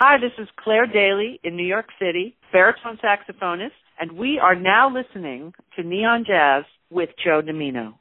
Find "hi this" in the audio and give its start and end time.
0.00-0.30